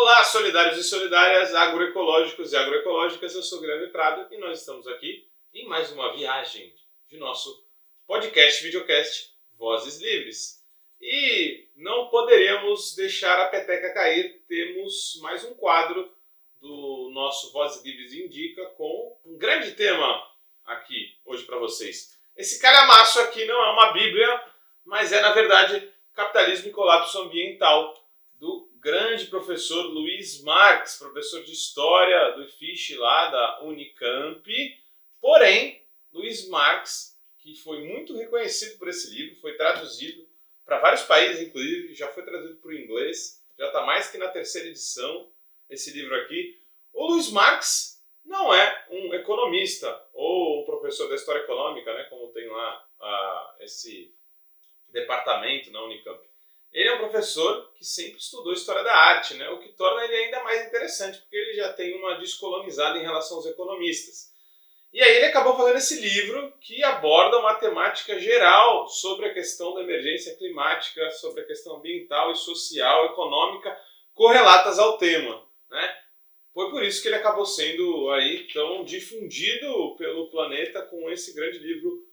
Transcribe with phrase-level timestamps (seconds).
[0.00, 5.28] Olá, solidários e solidárias, agroecológicos e agroecológicas, eu sou Guilherme Prado e nós estamos aqui
[5.52, 6.72] em mais uma viagem
[7.08, 7.66] de nosso
[8.06, 10.64] podcast, videocast Vozes Livres.
[11.00, 16.08] E não poderíamos deixar a peteca cair, temos mais um quadro
[16.60, 20.24] do nosso Vozes Livres Indica com um grande tema
[20.64, 22.16] aqui hoje para vocês.
[22.36, 24.44] Esse calhamaço aqui não é uma bíblia,
[24.84, 27.94] mas é na verdade Capitalismo e Colapso Ambiental,
[28.34, 34.50] do grande professor Luiz Marx, professor de História do IFISH lá da Unicamp.
[35.20, 40.26] Porém, Luiz Marx, que foi muito reconhecido por esse livro, foi traduzido
[40.64, 44.28] para vários países, inclusive, já foi traduzido para o inglês, já está mais que na
[44.28, 45.30] terceira edição
[45.68, 46.58] esse livro aqui.
[46.94, 52.48] O Luiz Marx não é um economista ou professor da história econômica, né, como tem
[52.48, 54.14] lá ah, esse
[54.88, 56.27] departamento na Unicamp.
[56.72, 59.48] Ele é um professor que sempre estudou história da arte, né?
[59.50, 63.38] o que torna ele ainda mais interessante, porque ele já tem uma descolonizada em relação
[63.38, 64.28] aos economistas.
[64.92, 69.74] E aí ele acabou fazendo esse livro que aborda uma temática geral sobre a questão
[69.74, 73.78] da emergência climática, sobre a questão ambiental e social, econômica,
[74.14, 75.42] correlatas ao tema.
[75.70, 75.96] Né?
[76.54, 81.58] Foi por isso que ele acabou sendo aí tão difundido pelo planeta com esse grande
[81.58, 82.06] livro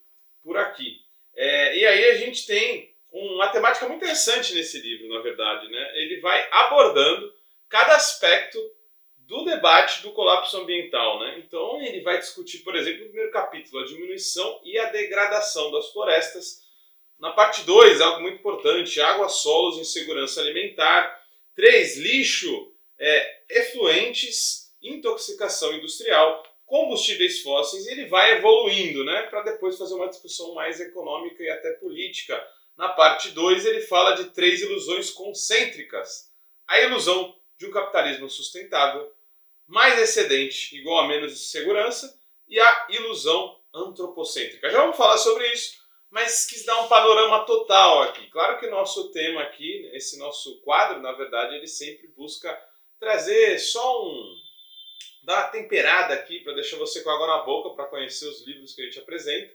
[0.44, 1.02] por aqui.
[1.33, 5.69] É, e aí a gente tem uma temática muito interessante nesse livro, na verdade.
[5.69, 5.91] Né?
[5.95, 7.33] Ele vai abordando
[7.69, 8.59] cada aspecto
[9.17, 11.19] do debate do colapso ambiental.
[11.19, 11.39] Né?
[11.39, 15.91] Então, ele vai discutir, por exemplo, no primeiro capítulo, a diminuição e a degradação das
[15.91, 16.63] florestas.
[17.17, 21.23] Na parte 2, algo muito importante, água, solos e segurança alimentar.
[21.55, 29.93] 3, lixo, é, efluentes, intoxicação industrial combustíveis fósseis, ele vai evoluindo, né, para depois fazer
[29.93, 32.43] uma discussão mais econômica e até política.
[32.78, 36.31] Na parte 2, ele fala de três ilusões concêntricas:
[36.68, 39.12] a ilusão de um capitalismo sustentável,
[39.66, 44.70] mais excedente igual a menos segurança, e a ilusão antropocêntrica.
[44.70, 45.77] Já vamos falar sobre isso,
[46.10, 48.30] mas quis dar um panorama total aqui.
[48.30, 52.58] Claro que nosso tema aqui, esse nosso quadro, na verdade, ele sempre busca
[52.99, 54.36] trazer só um,
[55.23, 58.73] dar uma temperada aqui para deixar você com água na boca para conhecer os livros
[58.73, 59.54] que a gente apresenta.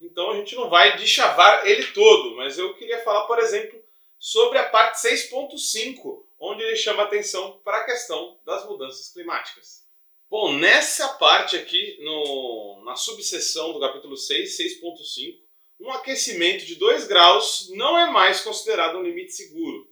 [0.00, 3.82] Então a gente não vai deschavar ele todo, mas eu queria falar, por exemplo,
[4.18, 9.86] sobre a parte 6.5, onde ele chama atenção para a questão das mudanças climáticas.
[10.28, 15.38] Bom, nessa parte aqui, no, na subseção do capítulo 6, 6.5,
[15.80, 19.88] um aquecimento de 2 graus não é mais considerado um limite seguro.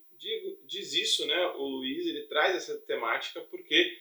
[0.67, 1.47] Diz isso, né?
[1.57, 3.99] O Luiz ele traz essa temática porque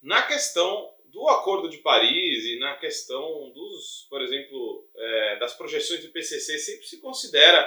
[0.00, 6.02] na questão do Acordo de Paris e na questão dos, por exemplo, é, das projeções
[6.02, 7.64] do PCC, sempre se considera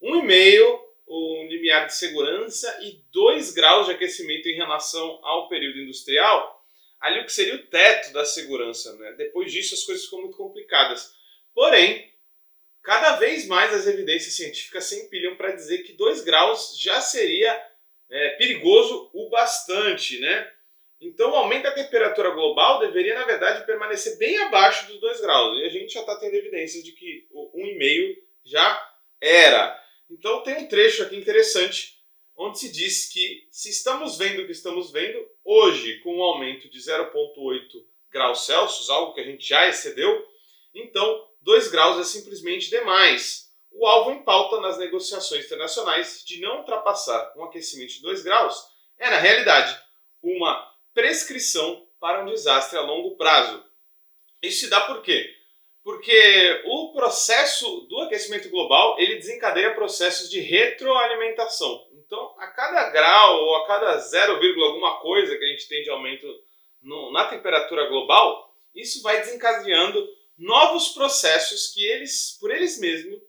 [0.00, 5.48] um e meio o limiar de segurança e 2 graus de aquecimento em relação ao
[5.48, 6.64] período industrial,
[7.00, 8.96] ali o que seria o teto da segurança.
[8.96, 9.12] Né?
[9.18, 11.12] Depois disso as coisas ficam muito complicadas.
[11.52, 12.10] Porém,
[12.80, 17.60] cada vez mais as evidências científicas se empilham para dizer que 2 graus já seria
[18.08, 20.53] é, perigoso o bastante, né?
[21.04, 25.58] Então, o aumento da temperatura global deveria, na verdade, permanecer bem abaixo dos 2 graus.
[25.58, 29.78] E a gente já está tendo evidências de que o 1,5 já era.
[30.10, 31.94] Então, tem um trecho aqui interessante
[32.36, 36.68] onde se diz que se estamos vendo o que estamos vendo, hoje, com um aumento
[36.68, 40.26] de 0,8 graus Celsius, algo que a gente já excedeu,
[40.74, 43.52] então 2 graus é simplesmente demais.
[43.70, 48.56] O alvo em pauta nas negociações internacionais de não ultrapassar um aquecimento de 2 graus
[48.98, 49.78] é, na realidade,
[50.22, 53.62] uma prescrição para um desastre a longo prazo.
[54.40, 55.34] Isso se dá por quê?
[55.82, 61.86] Porque o processo do aquecimento global ele desencadeia processos de retroalimentação.
[61.92, 65.90] Então, a cada grau ou a cada 0, alguma coisa que a gente tem de
[65.90, 66.26] aumento
[66.80, 70.06] no, na temperatura global, isso vai desencadeando
[70.38, 73.20] novos processos que eles, por eles mesmos,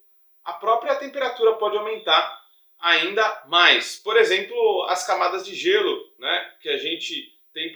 [0.44, 2.42] a própria temperatura pode aumentar
[2.80, 3.98] ainda mais.
[3.98, 7.35] Por exemplo, as camadas de gelo, né, que a gente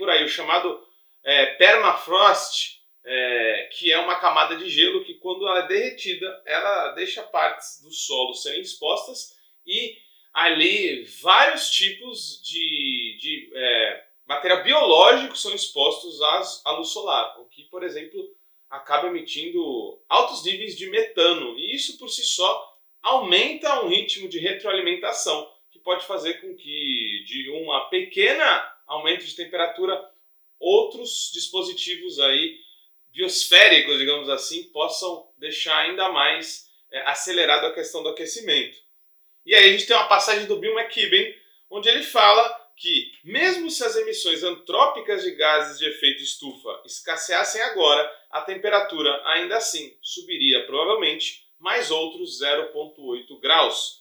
[0.09, 0.83] por aí o chamado
[1.23, 6.93] é, permafrost, é, que é uma camada de gelo que, quando ela é derretida, ela
[6.93, 9.95] deixa partes do solo serem expostas e
[10.33, 17.45] ali vários tipos de, de é, material biológico são expostos às, à luz solar, o
[17.45, 18.19] que, por exemplo,
[18.67, 21.55] acaba emitindo altos níveis de metano.
[21.55, 27.23] E isso, por si só, aumenta um ritmo de retroalimentação, que pode fazer com que
[27.27, 29.97] de uma pequena aumento de temperatura,
[30.59, 32.59] outros dispositivos aí
[33.11, 38.77] biosféricos, digamos assim, possam deixar ainda mais é, acelerado a questão do aquecimento.
[39.45, 41.35] E aí a gente tem uma passagem do Bill McKibben,
[41.69, 47.61] onde ele fala que, mesmo se as emissões antrópicas de gases de efeito estufa escasseassem
[47.61, 53.98] agora, a temperatura ainda assim subiria provavelmente mais outros 0,8 graus,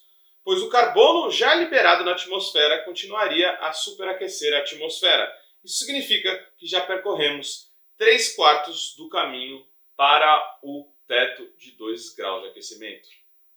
[0.49, 5.31] pois o carbono já liberado na atmosfera continuaria a superaquecer a atmosfera.
[5.63, 9.63] Isso significa que já percorremos 3 quartos do caminho
[9.95, 13.07] para o teto de 2 graus de aquecimento.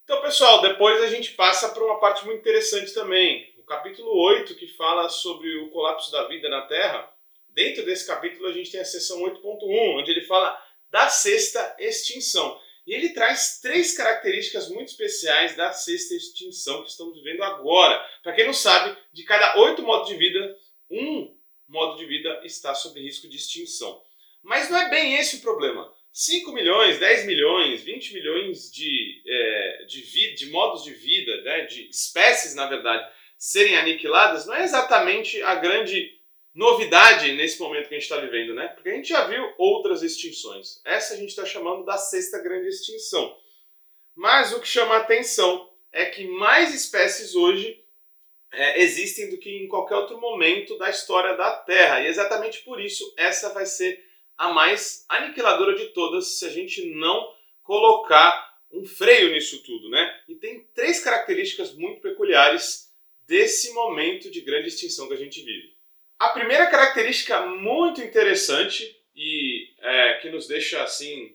[0.05, 3.55] Então, pessoal, depois a gente passa para uma parte muito interessante também.
[3.57, 7.11] O capítulo 8, que fala sobre o colapso da vida na Terra.
[7.49, 12.61] Dentro desse capítulo, a gente tem a seção 8.1, onde ele fala da sexta extinção.
[12.87, 18.05] E ele traz três características muito especiais da sexta extinção que estamos vivendo agora.
[18.23, 20.57] Para quem não sabe, de cada oito modos de vida,
[20.91, 21.37] um
[21.69, 24.03] modo de vida está sob risco de extinção.
[24.43, 25.93] Mas não é bem esse o problema.
[26.13, 31.89] 5 milhões, 10 milhões, 20 milhões de, é, de, de modos de vida, né, de
[31.89, 36.13] espécies, na verdade, serem aniquiladas, não é exatamente a grande
[36.55, 38.69] novidade nesse momento que a gente está vivendo, né?
[38.69, 40.81] Porque a gente já viu outras extinções.
[40.85, 43.37] Essa a gente está chamando da sexta grande extinção.
[44.15, 47.83] Mas o que chama a atenção é que mais espécies hoje
[48.53, 52.01] é, existem do que em qualquer outro momento da história da Terra.
[52.01, 54.05] E exatamente por isso essa vai ser
[54.37, 60.21] a mais aniquiladora de todas se a gente não colocar um freio nisso tudo, né?
[60.29, 62.91] E tem três características muito peculiares
[63.27, 65.77] desse momento de grande extinção que a gente vive.
[66.23, 71.35] A primeira característica muito interessante e é, que nos deixa assim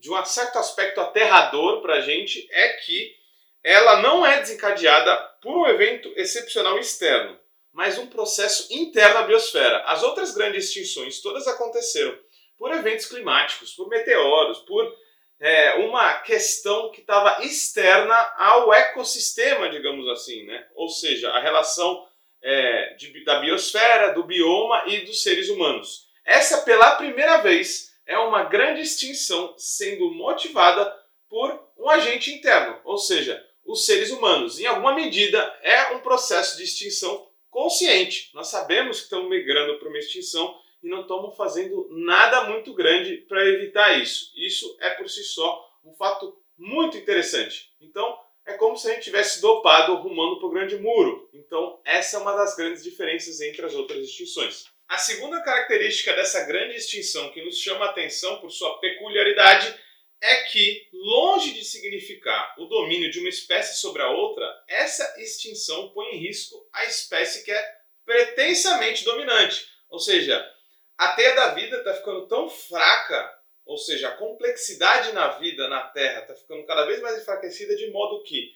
[0.00, 3.14] de um certo aspecto aterrador para a gente é que
[3.62, 7.38] ela não é desencadeada por um evento excepcional externo,
[7.70, 9.82] mas um processo interno à biosfera.
[9.82, 12.18] As outras grandes extinções todas aconteceram
[12.56, 14.90] por eventos climáticos, por meteoros, por
[15.38, 20.66] é, uma questão que estava externa ao ecossistema, digamos assim, né?
[20.74, 22.08] ou seja, a relação
[22.44, 26.06] é, de, da biosfera, do bioma e dos seres humanos.
[26.22, 30.94] Essa, pela primeira vez, é uma grande extinção sendo motivada
[31.28, 34.60] por um agente interno, ou seja, os seres humanos.
[34.60, 38.30] Em alguma medida, é um processo de extinção consciente.
[38.34, 43.16] Nós sabemos que estamos migrando para uma extinção e não estamos fazendo nada muito grande
[43.26, 44.30] para evitar isso.
[44.36, 47.72] Isso é por si só um fato muito interessante.
[47.80, 51.28] Então, é como se a gente tivesse dopado rumando para o grande muro.
[51.32, 54.66] Então, essa é uma das grandes diferenças entre as outras extinções.
[54.88, 59.74] A segunda característica dessa grande extinção que nos chama a atenção por sua peculiaridade
[60.20, 65.90] é que, longe de significar o domínio de uma espécie sobre a outra, essa extinção
[65.90, 67.74] põe em risco a espécie que é
[68.04, 69.66] pretensamente dominante.
[69.88, 70.44] Ou seja,
[70.96, 73.33] a teia da vida está ficando tão fraca,
[73.64, 77.90] ou seja, a complexidade na vida na Terra está ficando cada vez mais enfraquecida, de
[77.90, 78.52] modo que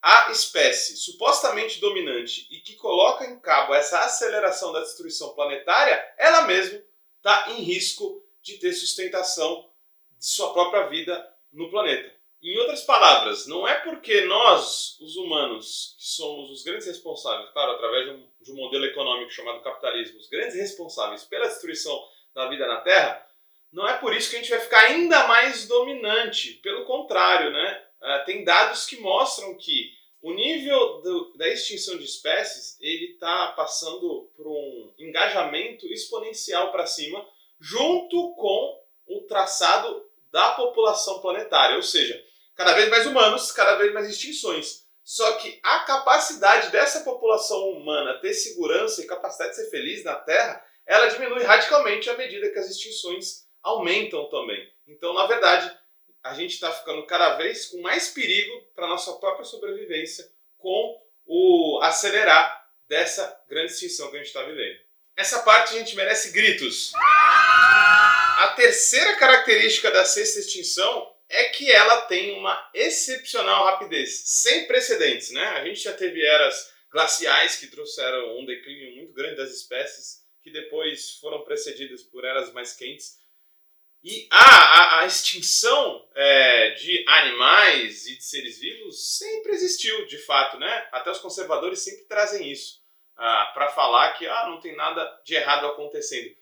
[0.00, 6.42] a espécie supostamente dominante e que coloca em cabo essa aceleração da destruição planetária, ela
[6.42, 6.82] mesma
[7.18, 9.70] está em risco de ter sustentação
[10.18, 12.12] de sua própria vida no planeta.
[12.42, 17.72] Em outras palavras, não é porque nós, os humanos, que somos os grandes responsáveis, claro,
[17.72, 22.04] através de um, de um, modelo econômico chamado capitalismo, os grandes responsáveis pela destruição
[22.34, 23.24] da vida na Terra,
[23.72, 26.54] não é por isso que a gente vai ficar ainda mais dominante.
[26.62, 27.82] Pelo contrário, né?
[28.00, 29.90] Uh, tem dados que mostram que
[30.20, 36.86] o nível do, da extinção de espécies ele está passando por um engajamento exponencial para
[36.86, 37.26] cima,
[37.58, 42.22] junto com o traçado da população planetária, ou seja,
[42.54, 44.82] cada vez mais humanos, cada vez mais extinções.
[45.02, 50.14] Só que a capacidade dessa população humana ter segurança e capacidade de ser feliz na
[50.14, 54.70] Terra, ela diminui radicalmente à medida que as extinções aumentam também.
[54.86, 55.76] Então, na verdade,
[56.22, 61.00] a gente está ficando cada vez com mais perigo para a nossa própria sobrevivência com
[61.26, 64.78] o acelerar dessa grande extinção que a gente está vivendo.
[65.16, 66.92] Essa parte a gente merece gritos.
[66.94, 75.30] A terceira característica da sexta extinção é que ela tem uma excepcional rapidez, sem precedentes,
[75.30, 75.42] né?
[75.42, 80.50] A gente já teve eras glaciais que trouxeram um declínio muito grande das espécies, que
[80.50, 83.18] depois foram precedidas por eras mais quentes.
[84.04, 90.18] E a, a, a extinção é, de animais e de seres vivos sempre existiu, de
[90.18, 90.88] fato, né?
[90.90, 92.82] Até os conservadores sempre trazem isso
[93.16, 96.34] ah, para falar que ah, não tem nada de errado acontecendo.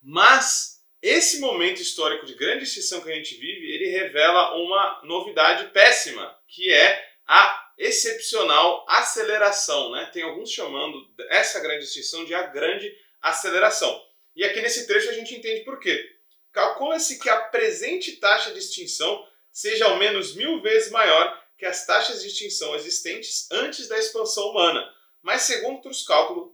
[0.00, 5.70] Mas esse momento histórico de grande extinção que a gente vive, ele revela uma novidade
[5.72, 9.90] péssima, que é a excepcional aceleração.
[9.90, 10.08] Né?
[10.12, 10.96] Tem alguns chamando
[11.30, 14.00] essa grande extinção de a grande aceleração.
[14.36, 16.17] E aqui nesse trecho a gente entende por quê.
[16.58, 21.86] Calcula-se que a presente taxa de extinção seja ao menos mil vezes maior que as
[21.86, 24.92] taxas de extinção existentes antes da expansão humana.
[25.22, 26.50] Mas, segundo outros cálculos,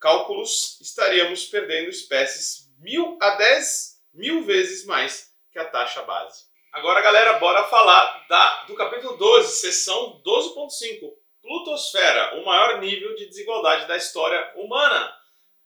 [0.00, 6.44] cálculos, estaríamos perdendo espécies mil a dez mil vezes mais que a taxa base.
[6.72, 13.26] Agora, galera, bora falar da, do capítulo 12, seção 12.5, Plutosfera, o maior nível de
[13.26, 15.14] desigualdade da história humana.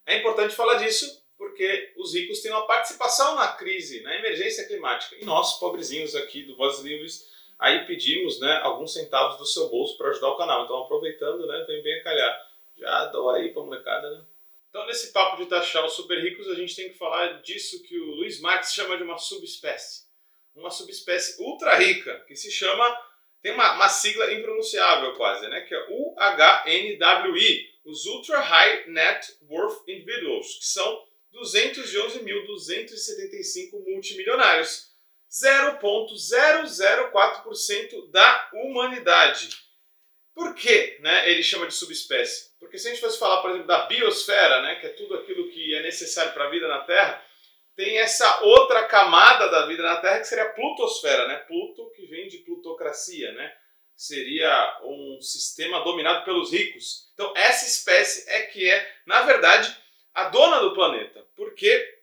[0.04, 5.14] É importante falar disso porque os ricos têm uma participação na crise, na emergência climática.
[5.14, 9.96] E nós, pobrezinhos aqui do Vozes Livres, aí pedimos né, alguns centavos do seu bolso
[9.96, 10.64] para ajudar o canal.
[10.64, 12.46] Então, aproveitando, né, vem bem a calhar.
[12.76, 14.24] Já dou aí para molecada, né?
[14.68, 17.98] Então, nesse papo de taxar os super ricos, a gente tem que falar disso que
[17.98, 20.04] o Luiz Marx chama de uma subespécie.
[20.54, 22.84] Uma subespécie ultra rica, que se chama
[23.40, 25.60] tem uma, uma sigla impronunciável quase, né?
[25.60, 31.05] Que é UHNWI, os Ultra High Net Worth Individuals, que são
[31.36, 34.86] 211.275 multimilionários,
[35.30, 39.50] 0,004% da humanidade.
[40.34, 42.50] Por que né, ele chama de subespécie?
[42.58, 45.50] Porque se a gente fosse falar, por exemplo, da biosfera, né, que é tudo aquilo
[45.50, 47.26] que é necessário para a vida na Terra,
[47.76, 51.36] tem essa outra camada da vida na Terra que seria a plutosfera, né?
[51.40, 53.54] Pluto que vem de plutocracia, né?
[53.94, 57.10] Seria um sistema dominado pelos ricos.
[57.12, 59.76] Então essa espécie é que é, na verdade,
[60.14, 61.96] a dona do planeta, porque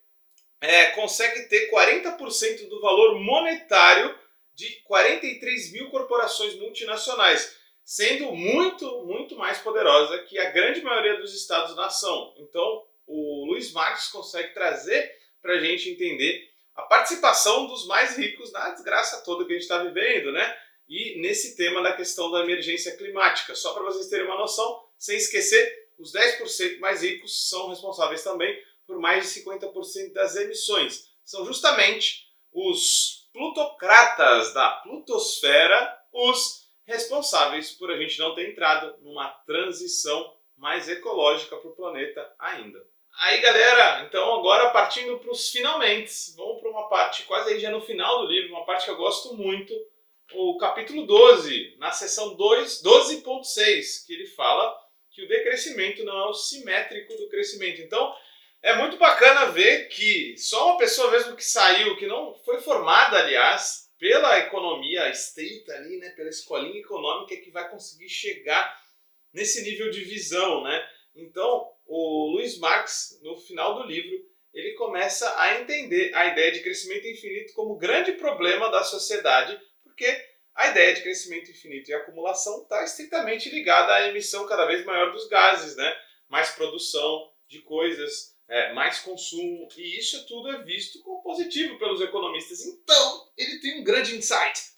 [0.62, 4.18] é, consegue ter 40% do valor monetário
[4.54, 11.34] de 43 mil corporações multinacionais, sendo muito, muito mais poderosa que a grande maioria dos
[11.34, 12.34] estados-nação.
[12.38, 15.12] Então, o Luiz Marx consegue trazer
[15.42, 19.63] para a gente entender a participação dos mais ricos na desgraça toda que a gente
[19.63, 20.58] está vivendo, né?
[20.88, 23.54] E nesse tema da questão da emergência climática.
[23.56, 28.58] Só para vocês terem uma noção, sem esquecer, os 10% mais ricos são responsáveis também
[28.93, 31.12] por mais de 50% das emissões.
[31.25, 39.29] São justamente os plutocratas da plutosfera os responsáveis por a gente não ter entrado numa
[39.47, 42.79] transição mais ecológica para o planeta ainda.
[43.19, 47.71] Aí, galera, então agora partindo para os finalmente, vamos para uma parte quase aí já
[47.71, 49.73] no final do livro, uma parte que eu gosto muito,
[50.33, 56.33] o capítulo 12, na seção 12.6, que ele fala que o decrescimento não é o
[56.33, 57.81] simétrico do crescimento.
[57.81, 58.13] Então,
[58.63, 63.20] é muito bacana ver que só uma pessoa mesmo que saiu, que não foi formada,
[63.20, 68.82] aliás, pela economia estreita ali, né, pela escolinha econômica, que vai conseguir chegar
[69.34, 70.89] nesse nível de visão, né?
[71.13, 74.17] Então, o Luiz Marx, no final do livro,
[74.53, 80.05] ele começa a entender a ideia de crescimento infinito como grande problema da sociedade, porque
[80.55, 85.12] a ideia de crescimento infinito e acumulação está estritamente ligada à emissão cada vez maior
[85.12, 85.96] dos gases, né?
[86.29, 92.01] mais produção de coisas, é, mais consumo, e isso tudo é visto como positivo pelos
[92.01, 92.65] economistas.
[92.65, 94.73] Então, ele tem um grande insight.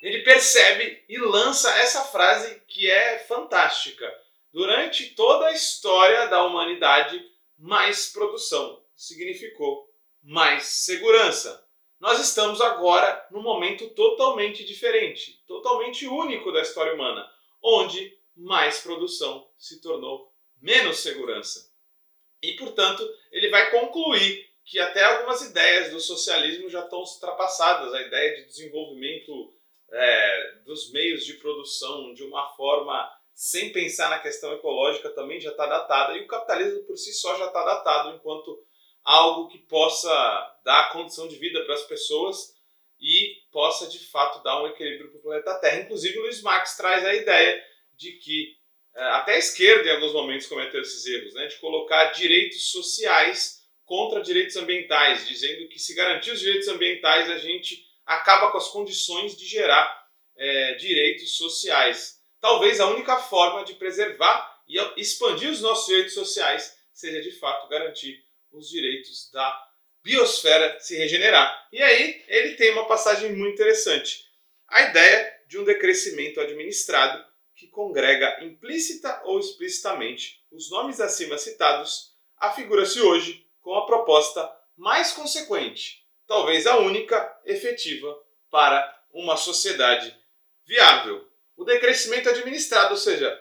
[0.00, 4.06] Ele percebe e lança essa frase que é fantástica
[4.52, 7.22] Durante toda a história da humanidade,
[7.58, 9.88] mais produção significou
[10.22, 11.64] mais segurança.
[12.00, 17.30] Nós estamos agora num momento totalmente diferente, totalmente único da história humana,
[17.62, 21.67] onde mais produção se tornou menos segurança.
[22.42, 23.02] E, portanto,
[23.32, 28.46] ele vai concluir que até algumas ideias do socialismo já estão ultrapassadas a ideia de
[28.46, 29.54] desenvolvimento
[29.90, 35.50] é, dos meios de produção de uma forma sem pensar na questão ecológica, também já
[35.50, 38.62] está datada, e o capitalismo por si só já está datado enquanto
[39.04, 42.54] algo que possa dar condição de vida para as pessoas
[43.00, 45.80] e possa de fato dar um equilíbrio para o planeta Terra.
[45.82, 47.64] Inclusive, o Luiz Marx traz a ideia
[47.94, 48.57] de que
[48.94, 54.22] até a esquerda, em alguns momentos, cometeu esses erros, né, de colocar direitos sociais contra
[54.22, 59.36] direitos ambientais, dizendo que se garantir os direitos ambientais, a gente acaba com as condições
[59.36, 65.86] de gerar é, direitos sociais talvez a única forma de preservar e expandir os nossos
[65.86, 69.66] direitos sociais seja de fato garantir os direitos da
[70.02, 71.68] biosfera se regenerar.
[71.72, 74.26] E aí ele tem uma passagem muito interessante.
[74.68, 77.24] A ideia de um decrescimento administrado
[77.58, 85.12] que congrega implícita ou explicitamente os nomes acima citados afigura-se hoje com a proposta mais
[85.12, 88.16] consequente, talvez a única efetiva
[88.48, 90.16] para uma sociedade
[90.64, 93.36] viável o decrescimento administrado, ou seja,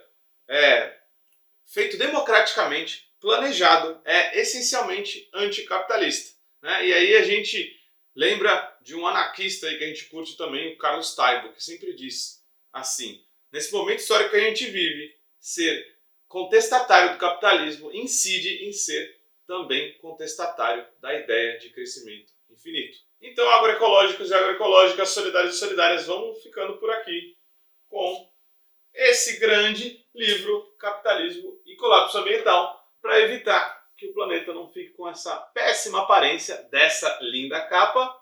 [0.48, 0.98] é,
[1.68, 6.36] feito democraticamente, planejado, é essencialmente anticapitalista.
[6.64, 6.88] Né?
[6.88, 7.80] E aí a gente
[8.16, 11.94] lembra de um anarquista aí que a gente curte também, o Carlos Taibo, que sempre
[11.94, 12.44] diz
[12.74, 19.18] assim: nesse momento histórico que a gente vive, ser contestatário do capitalismo incide em ser
[19.46, 22.98] também contestatário da ideia de crescimento infinito.
[23.22, 27.38] Então, agroecológicos e agroecológicas, solidários e solidárias vão ficando por aqui
[27.88, 28.30] com
[28.94, 32.76] esse grande livro Capitalismo e Colapso Ambiental.
[33.00, 38.14] para evitar que o planeta não fique com essa péssima aparência dessa linda capa.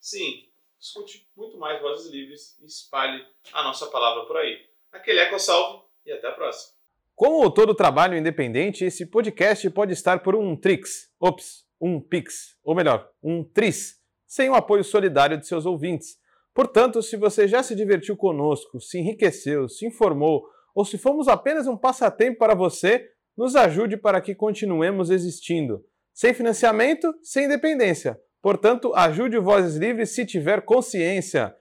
[0.00, 4.69] Sim, escute muito mais Vozes Livres e espalhe a nossa palavra por aí.
[4.92, 6.74] Aquele eco salve e até a próxima.
[7.14, 12.74] Como todo trabalho independente, esse podcast pode estar por um Trix, ops, um Pix, ou
[12.74, 16.18] melhor, um Tris, sem o apoio solidário de seus ouvintes.
[16.54, 21.66] Portanto, se você já se divertiu conosco, se enriqueceu, se informou, ou se fomos apenas
[21.66, 25.84] um passatempo para você, nos ajude para que continuemos existindo.
[26.12, 28.20] Sem financiamento, sem independência.
[28.42, 31.54] Portanto, ajude o Vozes Livres se tiver consciência.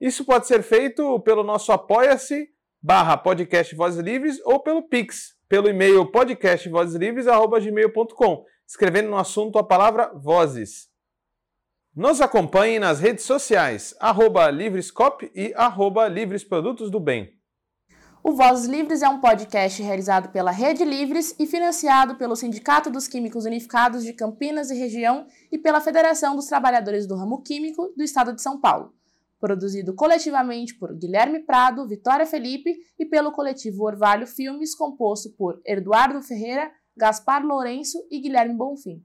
[0.00, 2.48] Isso pode ser feito pelo nosso apoia-se
[2.82, 10.10] barra podcast Vozes Livres ou pelo Pix, pelo e-mail podcastvozeslivres.gmail.com, escrevendo no assunto a palavra
[10.14, 10.88] Vozes.
[11.94, 17.38] Nos acompanhe nas redes sociais, arroba Livrescop e arroba Livres Produtos do Bem.
[18.22, 23.08] O Vozes Livres é um podcast realizado pela Rede Livres e financiado pelo Sindicato dos
[23.08, 28.02] Químicos Unificados de Campinas e Região e pela Federação dos Trabalhadores do Ramo Químico do
[28.02, 28.92] Estado de São Paulo
[29.40, 36.22] produzido coletivamente por Guilherme Prado, Vitória Felipe e pelo coletivo Orvalho Filmes, composto por Eduardo
[36.22, 39.02] Ferreira, Gaspar Lourenço e Guilherme Bonfim.